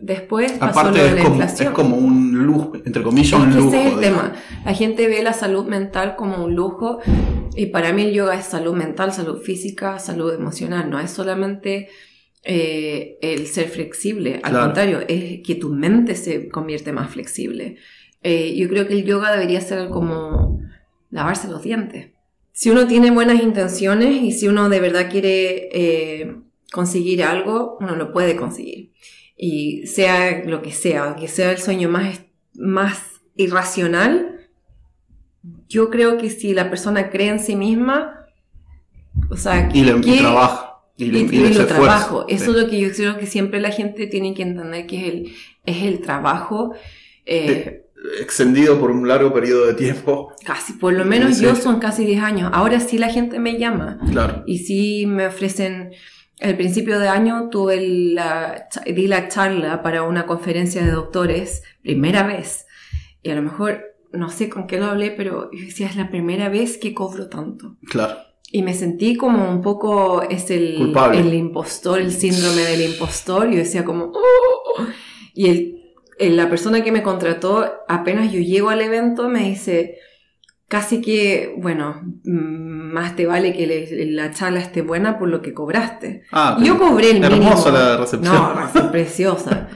[0.00, 1.68] Después pasó lo de la inflación.
[1.68, 3.68] Es como un lujo, entre comillas, un lujo.
[3.68, 4.32] Ese es el tema.
[4.64, 6.98] La gente ve la salud mental como un lujo
[7.54, 10.90] y para mí el yoga es salud mental, salud física, salud emocional.
[10.90, 11.88] No es solamente
[12.42, 17.76] eh, el ser flexible, al contrario, es que tu mente se convierte más flexible.
[18.22, 20.60] Eh, yo creo que el yoga debería ser como
[21.10, 22.15] lavarse los dientes
[22.56, 26.36] si uno tiene buenas intenciones y si uno de verdad quiere eh,
[26.72, 28.94] conseguir algo, uno lo puede conseguir.
[29.36, 32.22] Y sea lo que sea, que sea el sueño más,
[32.54, 34.48] más irracional,
[35.68, 38.26] yo creo que si la persona cree en sí misma,
[39.28, 40.80] o sea, y, le, trabaja.
[40.96, 41.10] Y,
[41.52, 42.24] lo trabajo.
[42.26, 45.12] Eso es lo que yo creo que siempre la gente tiene que entender que es
[45.12, 45.32] el,
[45.66, 46.72] es el trabajo.
[47.26, 47.85] Eh,
[48.20, 50.32] extendido por un largo periodo de tiempo.
[50.44, 52.50] Casi, por lo menos yo son casi 10 años.
[52.52, 53.98] Ahora sí la gente me llama.
[54.10, 54.42] Claro.
[54.46, 55.92] Y sí me ofrecen.
[56.38, 62.24] El principio de año tuve la, di la charla para una conferencia de doctores, primera
[62.24, 62.66] vez.
[63.22, 66.10] Y a lo mejor, no sé con qué lo hablé, pero yo decía, es la
[66.10, 67.76] primera vez que cobro tanto.
[67.88, 68.18] Claro.
[68.52, 73.48] Y me sentí como un poco, es el, el impostor, el síndrome del impostor.
[73.48, 74.86] Y yo decía como, oh".
[75.34, 75.75] y el
[76.18, 79.98] la persona que me contrató, apenas yo llego al evento, me dice,
[80.68, 85.52] casi que, bueno, mm, más te vale que la charla esté buena por lo que
[85.52, 86.24] cobraste.
[86.32, 87.48] Ah, yo cobré el mínimo.
[87.48, 88.34] Hermosa la recepción.
[88.34, 89.68] No, preciosa.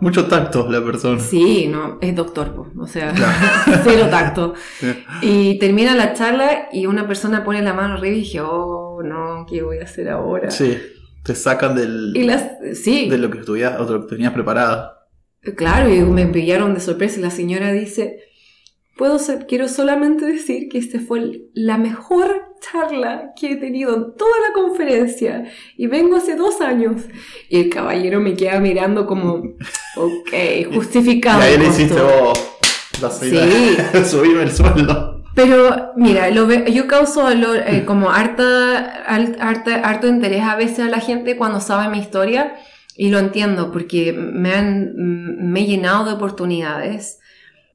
[0.00, 1.20] Mucho tacto la persona.
[1.20, 3.12] Sí, no, es doctor, o sea,
[3.84, 4.54] cero tacto.
[5.20, 9.44] Y termina la charla y una persona pone la mano arriba y dije, oh, no,
[9.48, 10.50] ¿qué voy a hacer ahora?
[10.50, 10.78] Sí,
[11.22, 12.14] te sacan del,
[12.74, 13.10] sí.
[13.10, 14.99] de lo que estudias, o lo que tenías preparado.
[15.56, 18.20] Claro, y me pillaron de sorpresa y la señora dice,
[18.96, 24.14] puedo ser, quiero solamente decir que esta fue la mejor charla que he tenido en
[24.16, 25.44] toda la conferencia
[25.78, 27.02] y vengo hace dos años.
[27.48, 29.42] Y el caballero me queda mirando como,
[29.96, 30.34] ok,
[30.74, 31.40] justificado.
[31.40, 32.38] Y ahí le hiciste vos,
[33.00, 33.46] la señora,
[33.92, 34.04] sí.
[34.04, 35.22] subirme el sueldo.
[35.34, 41.00] Pero mira, lo yo causo eh, como harta, harta, harto interés a veces a la
[41.00, 42.56] gente cuando sabe mi historia
[43.00, 47.18] y lo entiendo porque me, han, me he llenado de oportunidades.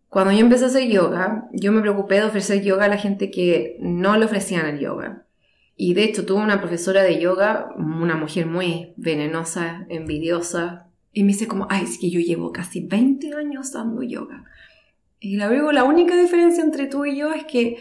[0.08, 3.32] Cuando yo empecé a hacer yoga, yo me preocupé de ofrecer yoga a la gente
[3.32, 5.26] que no le ofrecían el yoga.
[5.76, 11.30] Y de hecho tuve una profesora de yoga, una mujer muy venenosa, envidiosa, y me
[11.30, 14.46] dice como, ay, es que yo llevo casi 20 años dando yoga.
[15.20, 17.78] Y la digo, la única diferencia entre tú y yo es que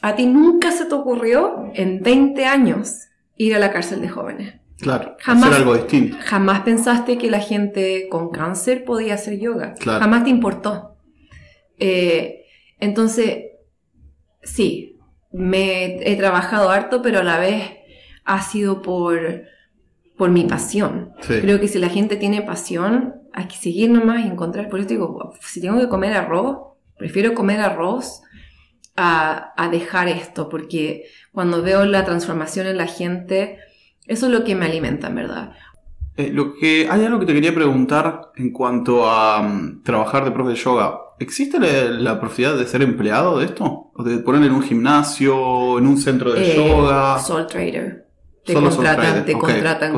[0.00, 4.63] a ti nunca se te ocurrió en 20 años ir a la cárcel de jóvenes.
[4.78, 6.16] Claro, jamás, hacer algo distinto.
[6.24, 9.74] Jamás pensaste que la gente con cáncer podía hacer yoga.
[9.80, 10.96] Jamás te importó.
[11.78, 12.44] Eh,
[12.80, 13.44] entonces,
[14.42, 14.98] sí,
[15.32, 17.72] me he trabajado harto, pero a la vez
[18.24, 19.44] ha sido por,
[20.16, 21.12] por mi pasión.
[21.26, 24.68] Creo que si la gente tiene pasión, hay que seguir nomás y encontrar.
[24.68, 26.58] Por eso digo, si tengo que comer arroz,
[26.96, 28.22] prefiero comer arroz
[28.96, 33.58] a, a dejar esto, porque cuando veo la transformación en la gente,
[34.06, 35.52] eso es lo que me alimenta, en verdad.
[36.16, 40.30] Eh, lo que, hay algo que te quería preguntar en cuanto a mm, trabajar de
[40.30, 41.00] profe de yoga.
[41.18, 43.90] ¿Existe la, posibilidad de ser empleado de esto?
[43.94, 47.18] ¿O de poner en un gimnasio, en un centro de eh, yoga?
[47.18, 48.04] Soul Trader.
[48.44, 49.92] Te contratan, te contratan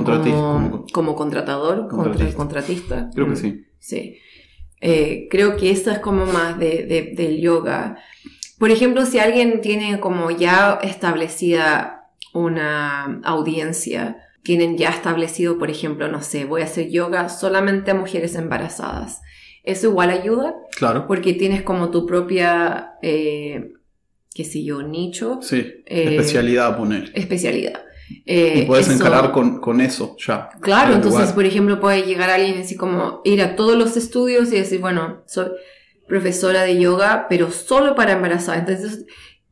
[0.92, 3.10] como, contratador, contratista.
[3.12, 3.66] Creo que sí.
[3.80, 4.18] Sí.
[4.80, 7.98] Eh, creo que eso es como más de, del yoga.
[8.58, 11.95] Por ejemplo, si alguien tiene como ya establecida
[12.36, 17.94] una audiencia, tienen ya establecido, por ejemplo, no sé, voy a hacer yoga solamente a
[17.94, 19.20] mujeres embarazadas.
[19.64, 20.54] Eso igual ayuda.
[20.76, 21.06] Claro.
[21.08, 23.72] Porque tienes como tu propia, eh,
[24.32, 25.40] qué sé yo, nicho.
[25.42, 27.10] Sí, eh, especialidad a poner.
[27.14, 27.82] Especialidad.
[28.24, 30.50] Eh, y puedes encarar con, eso ya.
[30.60, 34.56] Claro, entonces, por ejemplo, puede llegar alguien así como ir a todos los estudios y
[34.58, 35.48] decir, bueno, soy
[36.06, 38.60] profesora de yoga, pero solo para embarazadas.
[38.60, 39.06] Entonces,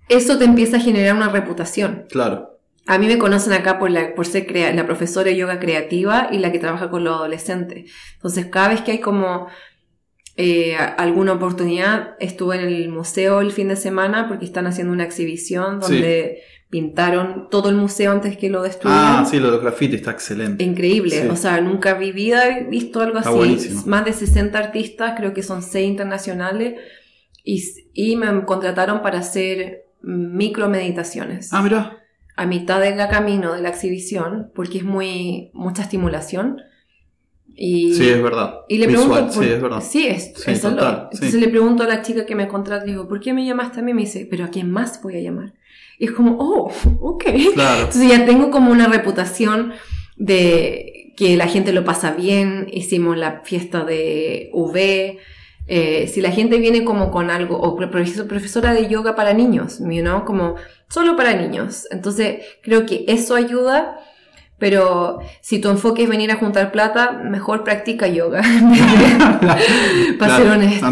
[0.09, 2.07] eso te empieza a generar una reputación.
[2.09, 2.54] Claro.
[2.87, 6.39] A mí me conocen acá por, la, por ser la profesora de yoga creativa y
[6.39, 7.91] la que trabaja con los adolescentes.
[8.15, 9.49] Entonces, cada vez que hay como
[10.37, 15.05] eh, alguna oportunidad, estuve en el museo el fin de semana porque están haciendo una
[15.05, 19.23] exhibición donde pintaron todo el museo antes que lo destruyeran.
[19.23, 20.63] Ah, sí, lo de graffiti está excelente.
[20.63, 23.71] Increíble, o sea, nunca vi vida, he visto algo así.
[23.87, 26.75] Más de 60 artistas, creo que son 6 internacionales,
[27.45, 27.63] y,
[27.95, 31.53] y me contrataron para hacer micro meditaciones.
[31.53, 32.04] Ah, mira
[32.37, 36.61] a mitad del camino de la exhibición, porque es muy mucha estimulación.
[37.57, 38.61] Y, sí, es verdad.
[38.69, 39.81] Y le pregunto, sí, es verdad.
[39.81, 43.47] Sí, es, Entonces le pregunto a la chica que me contrata, digo, ¿por qué me
[43.47, 43.95] llamaste a mí?
[43.95, 45.55] Me dice, ¿pero a quién más voy a llamar?
[45.99, 47.25] Y es como, oh, ok.
[47.55, 47.85] Claro.
[47.85, 49.73] Entonces ya tengo como una reputación
[50.17, 55.19] de que la gente lo pasa bien, hicimos la fiesta de UV,
[55.67, 60.25] eh, si la gente viene como con algo, o profesora de yoga para niños, you
[60.25, 60.57] como
[60.89, 61.87] solo para niños.
[61.91, 63.99] Entonces, creo que eso ayuda,
[64.59, 68.43] pero si tu enfoque es venir a juntar plata, mejor practica yoga.
[70.19, 70.91] para ser honesta.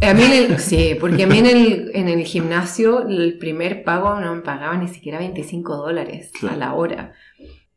[0.00, 4.36] a mí sí, porque a mí en el, en el gimnasio el primer pago no
[4.36, 7.12] me pagaba ni siquiera 25 dólares a la hora.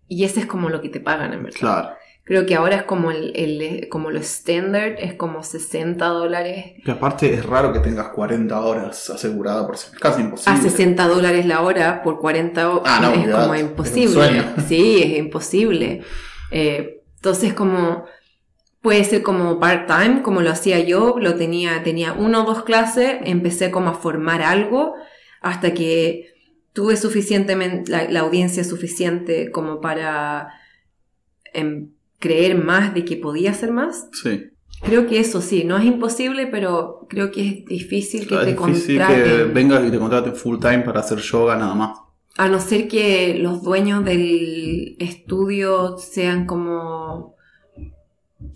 [0.08, 1.60] Y ese es como lo que te pagan en verdad.
[1.60, 1.90] Claro.
[2.24, 6.74] Creo que ahora es como el, el como lo estándar, es como 60 dólares.
[6.86, 10.60] Y aparte es raro que tengas 40 horas asegurada por casi imposible.
[10.60, 14.44] A 60 dólares la hora por 40 horas ah, es como imposible.
[14.68, 16.04] sí, es imposible.
[16.52, 18.06] Eh, entonces como
[18.82, 23.18] puede ser como part-time, como lo hacía yo, lo tenía, tenía una o dos clases,
[23.24, 24.96] empecé como a formar algo
[25.40, 26.34] hasta que
[26.74, 30.50] tuve suficientemente, la, audiencia suficiente como para...
[31.54, 34.08] Em, creer más de que podía hacer más.
[34.14, 34.46] Sí.
[34.82, 38.98] Creo que eso sí, no es imposible, pero creo que es difícil que te difícil
[38.98, 42.00] que vengas y te contraten full time para hacer yoga nada más.
[42.38, 47.36] A no ser que los dueños del estudio sean como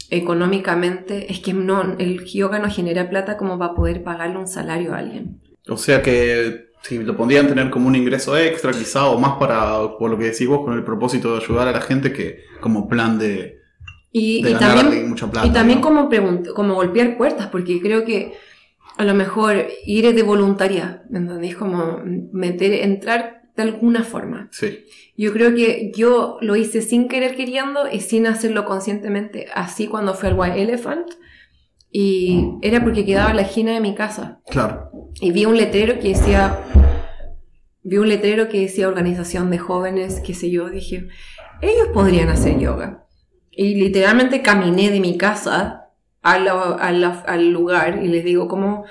[0.10, 4.93] económicamente, es que no, el yoga no genera plata como para poder pagarle un salario
[4.93, 5.41] a alguien.
[5.67, 9.97] O sea que si lo podrían tener como un ingreso extra quizá o más para,
[9.97, 12.87] por lo que decís vos, con el propósito de ayudar a la gente que como
[12.87, 13.57] plan de,
[14.11, 16.09] y, también, mucha plata, y también como,
[16.53, 18.33] como golpear puertas, porque creo que
[18.97, 21.55] a lo mejor ir de voluntaria, ¿entendés?
[21.55, 24.47] Como meter, entrar de alguna forma.
[24.51, 24.85] Sí.
[25.17, 29.47] Yo creo que yo lo hice sin querer queriendo y sin hacerlo conscientemente.
[29.55, 31.07] Así cuando fui al White Elephant.
[31.97, 34.41] Y era porque quedaba la esquina de mi casa.
[34.49, 34.91] Claro.
[35.21, 36.60] Y vi un letrero que decía,
[37.84, 41.08] vi un letrero que decía organización de jóvenes, qué sé yo, dije,
[41.62, 43.05] ellos podrían hacer yoga.
[43.49, 45.86] Y literalmente caminé de mi casa
[46.21, 48.84] al, al, lugar y les digo como,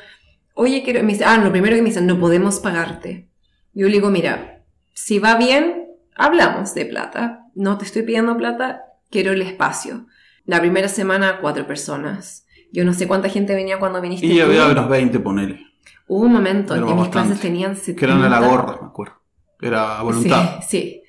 [0.54, 3.28] oye, quiero, me dice, ah, lo primero que me dicen, no podemos pagarte.
[3.74, 4.64] Yo le digo, mira,
[4.94, 7.48] si va bien, hablamos de plata.
[7.54, 10.06] No te estoy pidiendo plata, quiero el espacio.
[10.46, 12.43] La primera semana, cuatro personas.
[12.74, 14.26] Yo no sé cuánta gente venía cuando viniste.
[14.26, 15.64] Y había unos 20, ponele.
[16.08, 17.98] Hubo un momento en que mis clases tenían 70.
[18.00, 19.14] Que eran a la gorra, me acuerdo.
[19.60, 20.58] Era voluntad.
[20.60, 21.02] Sí, sí.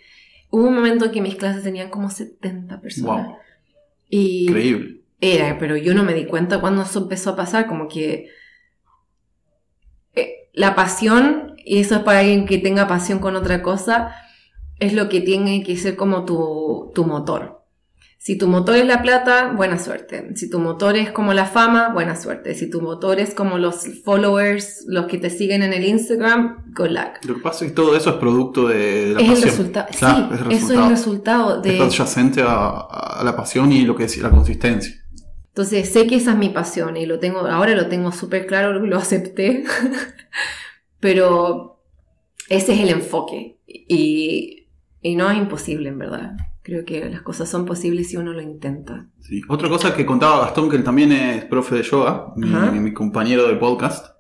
[0.52, 3.26] Hubo un momento en que mis clases tenían como 70 personas.
[3.26, 3.38] Wow.
[4.08, 5.02] Y Increíble.
[5.20, 8.30] Era, pero yo no me di cuenta cuando eso empezó a pasar, como que
[10.14, 14.16] eh, la pasión, y eso es para alguien que tenga pasión con otra cosa,
[14.78, 17.65] es lo que tiene que ser como tu, tu motor.
[18.26, 20.32] Si tu motor es la plata, buena suerte.
[20.34, 22.56] Si tu motor es como la fama, buena suerte.
[22.56, 26.90] Si tu motor es como los followers, los que te siguen en el Instagram, good
[26.90, 27.24] luck.
[27.24, 29.88] Lo que pasa es que todo eso es producto de, la es El resultado.
[29.92, 30.06] sí,
[30.50, 31.74] eso es el resultado de...
[31.74, 35.06] Está adyacente a, la pasión y lo que es la consistencia.
[35.50, 38.74] Entonces sé que esa es mi pasión y lo tengo, ahora lo tengo súper claro,
[38.80, 39.66] lo acepté.
[41.00, 41.80] Pero
[42.50, 43.60] ese es el enfoque.
[43.68, 44.66] Y,
[45.04, 46.38] y no es imposible, en verdad.
[46.66, 49.06] Creo que las cosas son posibles si uno lo intenta.
[49.20, 49.44] Sí.
[49.50, 53.54] Otra cosa que contaba Gastón, que él también es profe de yoga, mi, compañero de
[53.54, 54.16] podcast,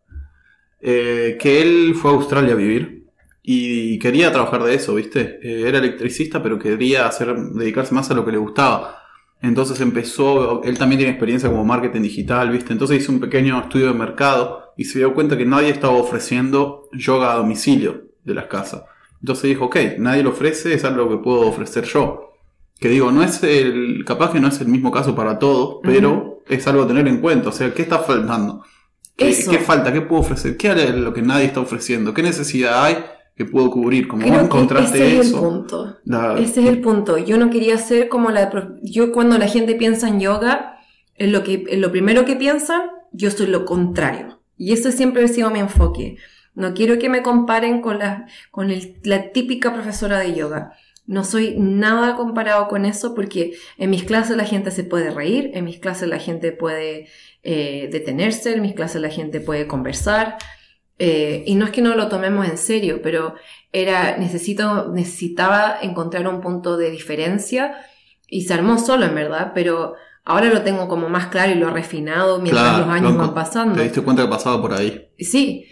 [0.79, 3.07] eh, que él fue a Australia a vivir
[3.41, 5.39] y quería trabajar de eso, ¿viste?
[5.41, 8.99] Eh, era electricista, pero quería hacer, dedicarse más a lo que le gustaba.
[9.41, 12.73] Entonces empezó, él también tiene experiencia como marketing digital, ¿viste?
[12.73, 16.89] Entonces hizo un pequeño estudio de mercado y se dio cuenta que nadie estaba ofreciendo
[16.93, 18.83] yoga a domicilio de las casas.
[19.19, 22.34] Entonces dijo, ok, nadie lo ofrece, es algo que puedo ofrecer yo.
[22.79, 26.43] Que digo, no es el, capaz que no es el mismo caso para todos, pero
[26.47, 27.49] es algo a tener en cuenta.
[27.49, 28.63] O sea, ¿qué está faltando?
[29.15, 29.93] ¿Qué, falta?
[29.93, 30.57] ¿Qué puedo ofrecer?
[30.57, 32.13] ¿Qué es lo que nadie está ofreciendo?
[32.13, 32.97] ¿Qué necesidad hay
[33.35, 34.07] que puedo cubrir.
[34.07, 35.97] Como vos encontraste ese es el punto.
[36.37, 37.17] ese es el punto.
[37.17, 38.49] Yo no quería ser como la...
[38.81, 40.79] Yo cuando la gente piensa en yoga,
[41.15, 44.39] en lo, que, en lo primero que piensan, yo soy lo contrario.
[44.57, 46.17] Y eso siempre ha sido mi enfoque.
[46.53, 48.71] No quiero que me comparen con la, con
[49.03, 50.71] la típica profesora de yoga.
[51.07, 55.51] No soy nada comparado con eso porque en mis clases la gente se puede reír,
[55.53, 57.07] en mis clases la gente puede
[57.43, 60.37] eh, detenerse, en mis clases la gente puede conversar.
[60.97, 63.35] Eh, y no es que no lo tomemos en serio, pero
[63.71, 67.77] era, necesito, necesitaba encontrar un punto de diferencia
[68.27, 71.69] y se armó solo en verdad, pero ahora lo tengo como más claro y lo
[71.69, 73.75] he refinado mientras los años van pasando.
[73.75, 75.09] Te diste cuenta que pasaba por ahí.
[75.19, 75.67] Sí,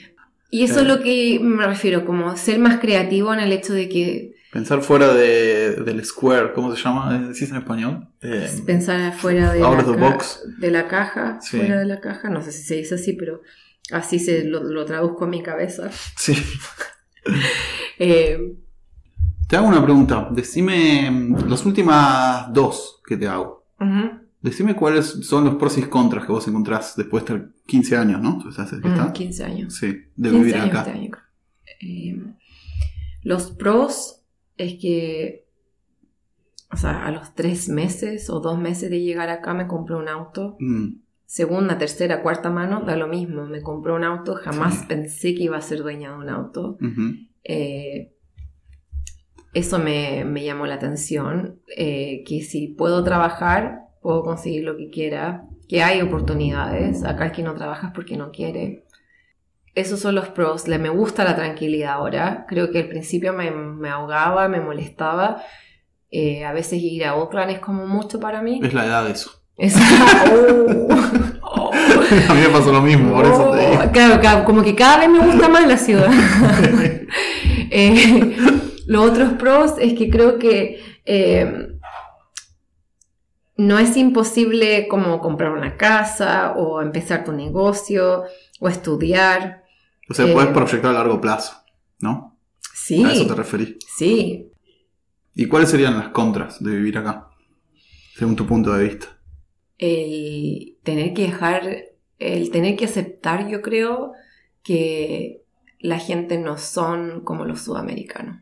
[0.51, 3.89] y eso es lo que me refiero, como ser más creativo en el hecho de
[3.89, 7.17] que Pensar fuera de, del square, ¿cómo se llama?
[7.17, 8.07] ¿Decís en español?
[8.21, 10.43] Eh, pensar fuera de, la, box.
[10.59, 13.41] de la caja, fuera de la caja, no sé si se dice así, pero
[13.91, 15.89] así se lo, traduzco en mi cabeza.
[16.15, 16.35] Sí.
[17.99, 18.57] Eh,
[19.47, 20.27] te hago una pregunta.
[20.31, 23.67] Decime mm, las últimas dos que te hago.
[24.41, 28.43] Decime cuáles son los pros y contras que vos encontrás después de 15 años, ¿no?
[29.13, 29.75] 15 años.
[29.75, 30.81] Sí, de vivir acá.
[30.81, 31.19] Este
[31.81, 32.21] eh,
[33.21, 34.22] los pros
[34.57, 35.47] es que,
[36.71, 40.07] o sea, a los tres meses o dos meses de llegar acá me compré un
[40.07, 40.55] auto.
[40.59, 41.01] Mm.
[41.25, 43.45] Segunda, tercera, cuarta mano, da lo mismo.
[43.45, 46.77] Me compré un auto, jamás pensé que iba a ser dueña de un auto.
[47.43, 48.13] Eh,
[49.53, 55.47] eso me, llamó la atención, eh, que si puedo trabajar, puedo conseguir lo que quiera,
[55.67, 57.03] que hay oportunidades.
[57.03, 58.85] Acá el que no trabaja es porque no quiere
[59.75, 60.67] esos son los pros.
[60.67, 62.45] Le me gusta la tranquilidad ahora.
[62.47, 65.43] Creo que al principio me, ahogaba, me molestaba.
[66.11, 68.59] Eh, a veces ir a Oakland es como mucho para mí.
[68.63, 69.31] Es la edad de eso.
[71.41, 71.71] Oh.
[72.29, 73.91] a mí me pasó lo mismo, por eso te digo.
[73.91, 76.11] Claro, como que cada vez me gusta más la ciudad.
[77.71, 78.35] eh,
[78.87, 81.77] los otros pros es que creo que eh,
[83.57, 88.23] no es imposible como comprar una casa o empezar tu negocio
[88.59, 89.62] o estudiar.
[90.09, 91.55] O sea, puedes eh, proyectar a largo plazo,
[91.99, 92.37] ¿no?
[92.73, 93.03] Sí.
[93.03, 93.77] A eso te referí.
[93.95, 94.51] Sí.
[95.35, 97.29] ¿Y cuáles serían las contras de vivir acá,
[98.15, 99.07] según tu punto de vista?
[99.77, 101.85] El tener que dejar,
[102.19, 104.11] el tener que aceptar, yo creo,
[104.63, 105.41] que
[105.79, 108.41] la gente no son como los sudamericanos.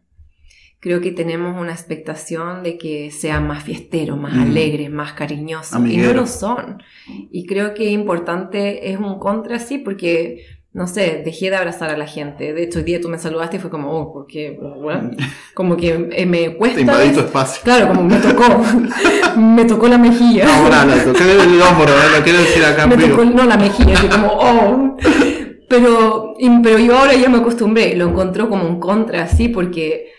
[0.80, 4.42] Creo que tenemos una expectación de que sean más fiesteros, más mm.
[4.42, 5.80] alegres, más cariñosos.
[5.88, 6.82] Y no lo son.
[7.32, 11.90] Y creo que es importante, es un contra, sí, porque no sé, dejé de abrazar
[11.90, 12.54] a la gente.
[12.54, 15.12] De hecho, hoy día tú me saludaste y fue como, oh, porque, bueno,
[15.54, 16.76] como que eh, me cuesta.
[16.76, 17.62] Te invadí tu espacio.
[17.64, 18.46] Claro, como me tocó.
[19.38, 20.48] me tocó la mejilla.
[20.48, 22.18] Ahora, la toqué el hombro, ¿eh?
[22.18, 22.88] lo quiero decir acá.
[22.88, 24.98] Me tocó, no, la mejilla, así como, oh.
[25.68, 30.12] Pero, pero yo ahora ya me acostumbré, lo encontró como un contra, así, porque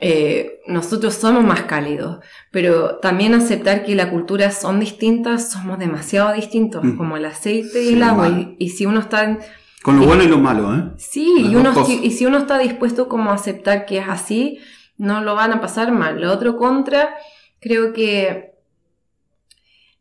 [0.00, 2.18] eh, nosotros somos más cálidos,
[2.50, 6.96] pero también aceptar que las culturas son distintas, somos demasiado distintos, mm.
[6.96, 8.28] como el aceite y el agua.
[8.28, 9.38] Y, y, si uno está en,
[9.86, 10.82] con lo bueno y lo malo, ¿eh?
[10.96, 11.72] Sí, y, uno,
[12.02, 14.58] y si uno está dispuesto como a aceptar que es así,
[14.98, 16.20] no lo van a pasar mal.
[16.20, 17.14] Lo otro contra,
[17.60, 18.54] creo que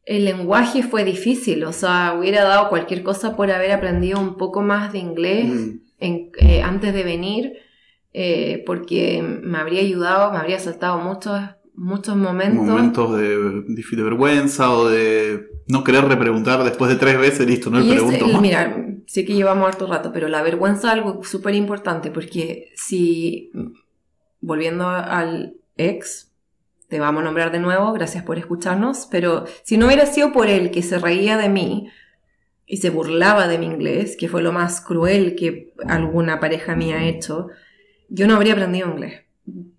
[0.04, 4.64] el lenguaje fue difícil, o sea, hubiera dado cualquier cosa por haber aprendido un poco
[4.64, 6.16] más de inglés mm.
[6.40, 7.54] eh, antes de venir,
[8.12, 11.40] eh, porque me habría ayudado, me habría saltado muchos,
[11.76, 12.66] muchos momentos.
[12.66, 17.80] Momentos de, de vergüenza o de no querer repreguntar después de tres veces, listo, no
[17.80, 18.42] le pregunto más.
[18.42, 23.52] Mira, sé que llevamos harto rato, pero la vergüenza es algo súper importante porque si,
[24.42, 26.32] volviendo al ex,
[26.88, 30.48] te vamos a nombrar de nuevo, gracias por escucharnos, pero si no hubiera sido por
[30.48, 31.90] él que se reía de mí
[32.66, 36.98] y se burlaba de mi inglés, que fue lo más cruel que alguna pareja mía
[36.98, 37.48] ha hecho,
[38.10, 39.22] yo no habría aprendido inglés.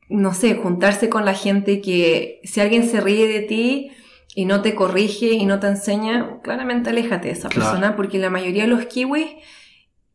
[0.08, 3.90] No sé, juntarse con la gente que si alguien se ríe de ti,
[4.36, 8.28] y no te corrige y no te enseña, claramente aléjate de esa persona porque la
[8.28, 9.30] mayoría de los kiwis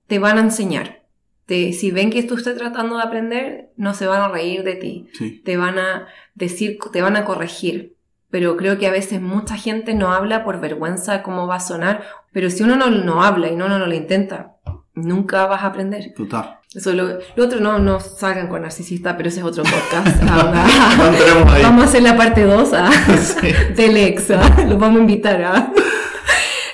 [0.06, 1.02] te van a enseñar.
[1.48, 4.76] Te, si ven que tú estás tratando de aprender, no se van a reír de
[4.76, 5.08] ti.
[5.44, 7.96] Te van a decir, te van a corregir.
[8.30, 12.04] Pero creo que a veces mucha gente no habla por vergüenza cómo va a sonar.
[12.32, 14.58] Pero si uno no, no habla y uno no lo intenta,
[14.94, 16.14] nunca vas a aprender.
[16.14, 16.60] Total.
[16.74, 20.24] Eso, lo, otro no, no salgan con narcisista, pero ese es otro podcast.
[21.64, 22.90] vamos a hacer la parte 2 ¿ah?
[23.76, 24.32] del ex.
[24.32, 24.66] ¿ah?
[24.70, 25.42] Los vamos a invitar.
[25.44, 25.74] ¿ah?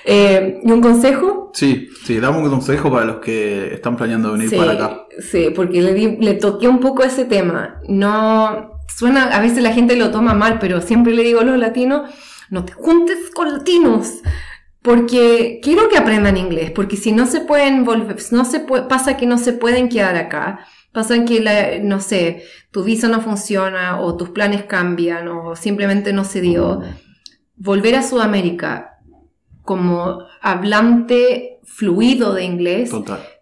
[0.10, 1.52] Eh, ¿Y un consejo?
[1.54, 5.06] Sí, sí, damos un consejo para los que están planeando venir para acá.
[5.20, 7.82] Sí, porque le, le toqué un poco ese tema.
[7.90, 11.58] No, suena, a veces la gente lo toma mal, pero siempre le digo a los
[11.58, 12.10] latinos,
[12.50, 14.22] no te juntes con latinos
[14.88, 19.18] porque quiero que aprendan inglés, porque si no se pueden volver, no se puede, pasa
[19.18, 24.16] que no se pueden quedar acá, Pasan que, no sé, tu visa no funciona o
[24.16, 26.82] tus planes cambian o simplemente no se dio.
[27.58, 28.98] Volver a Sudamérica
[29.62, 32.90] como hablante fluido de inglés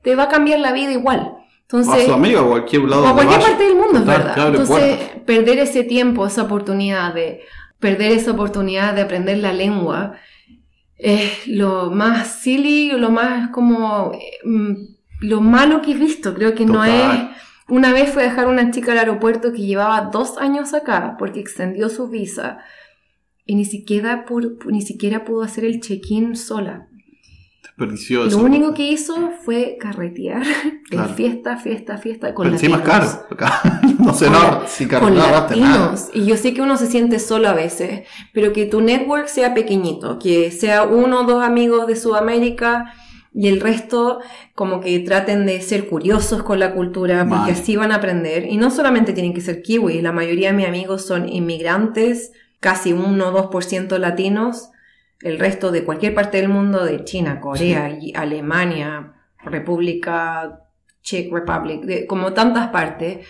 [0.01, 1.31] te va a cambiar la vida igual.
[1.61, 3.07] Entonces, a Sudamérica o a cualquier lado.
[3.07, 4.47] a cualquier parte del mundo, es verdad.
[4.47, 7.43] Entonces, perder ese tiempo, esa oportunidad de
[7.79, 10.15] perder esa oportunidad de aprender la lengua
[10.97, 14.11] es lo más silly, lo más como
[14.43, 14.73] mm,
[15.21, 16.33] lo malo que he visto.
[16.33, 17.29] Creo que no es.
[17.67, 21.39] Una vez fue a dejar una chica al aeropuerto que llevaba dos años acá porque
[21.39, 22.59] extendió su visa
[23.45, 24.25] y ni siquiera,
[24.67, 26.87] ni siquiera pudo hacer el check-in sola.
[27.77, 30.43] Lo único que hizo fue carretear
[31.15, 33.05] fiesta, fiesta, fiesta con Pero encima es caro.
[33.99, 36.09] no sé, no, si con latinos.
[36.13, 39.53] Y yo sé que uno se siente solo a veces, pero que tu network sea
[39.53, 42.93] pequeñito, que sea uno o dos amigos de Sudamérica
[43.33, 44.19] y el resto
[44.53, 48.45] como que traten de ser curiosos con la cultura porque así van a aprender.
[48.49, 52.93] Y no solamente tienen que ser kiwi, la mayoría de mis amigos son inmigrantes, casi
[52.93, 54.69] 1 o 2% latinos
[55.25, 60.59] el resto de cualquier parte del mundo, de China, Corea, Alemania, República
[61.01, 63.25] Czech Republic, de, como tantas partes,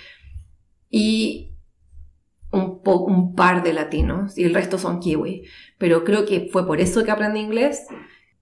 [0.90, 1.54] y
[2.52, 5.44] un, un, par de latinos, y el resto son kiwi.
[5.78, 7.86] Pero creo que fue por eso que aprendí inglés.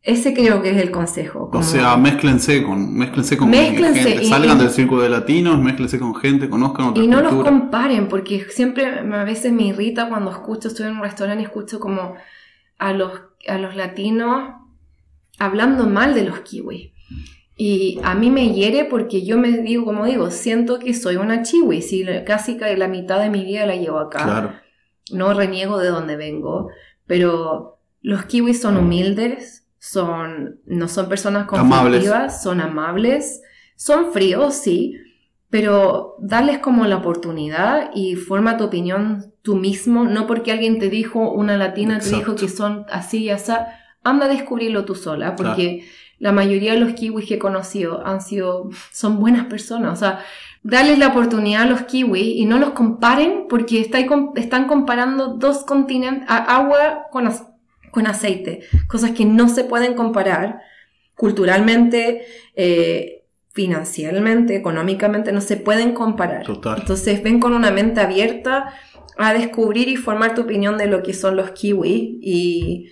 [0.02, 1.52] Ese creo que es el consejo.
[1.54, 6.50] o sea, mézclense con, mézclense con gente, salgan del círculo de latinos, mézclense con gente,
[6.50, 10.88] conozcan otras Y no los comparen, porque siempre a veces me irrita cuando escucho, estoy
[10.88, 12.16] en un restaurante y escucho como
[12.80, 13.12] a los
[13.48, 14.54] a los latinos
[15.40, 16.92] hablando mal de los kiwis.
[17.56, 21.44] Y a mí me hiere porque yo me digo, como digo, siento que soy una
[21.44, 24.62] chiwi, si casi la mitad de mi vida la llevo acá.
[25.12, 26.70] No reniego de donde vengo,
[27.06, 33.42] pero los kiwis son humildes, son, no son personas conflictivas, son amables,
[33.76, 34.98] son fríos, sí,
[35.54, 40.90] pero darles como la oportunidad y forma tu opinión tú mismo, no porque alguien te
[40.90, 43.52] dijo, una latina te dijo que son así y así,
[44.04, 45.88] anda a descubrirlo tú sola, porque
[46.18, 50.26] la mayoría de los kiwis que he conocido han sido, son buenas personas, o sea,
[50.64, 56.28] darles la oportunidad a los kiwis y no los comparen porque están comparando dos continentes,
[56.28, 57.32] agua con,
[57.92, 60.62] con aceite, cosas que no se pueden comparar
[61.14, 62.26] culturalmente,
[62.56, 63.23] eh,
[63.54, 66.46] financieramente, económicamente, no se pueden comparar.
[66.50, 68.74] Entonces ven con una mente abierta
[69.18, 72.90] a descubrir y formar tu opinión de lo que son los kiwi y,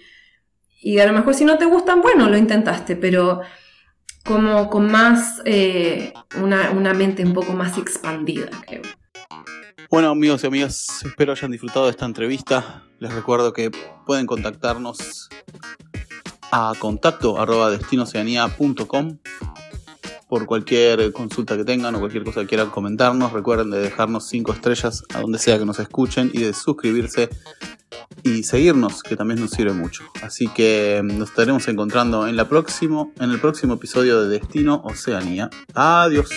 [0.80, 3.41] y a lo mejor si no te gustan, bueno, lo intentaste, pero
[4.24, 8.84] como con más, eh, una, una mente un poco más expandida, creo.
[9.89, 12.84] Bueno amigos y amigas, espero hayan disfrutado de esta entrevista.
[12.99, 13.72] Les recuerdo que
[14.05, 15.28] pueden contactarnos
[16.51, 19.18] a contacto arroba destinoceanía.com
[20.32, 23.34] por cualquier consulta que tengan o cualquier cosa que quieran comentarnos.
[23.34, 27.28] Recuerden de dejarnos 5 estrellas a donde sea que nos escuchen y de suscribirse
[28.24, 30.06] y seguirnos, que también nos sirve mucho.
[30.24, 34.82] Así que mm, nos estaremos encontrando en, la próximo, en el próximo episodio de Destino
[34.86, 35.50] Oceanía.
[35.74, 36.30] Adiós.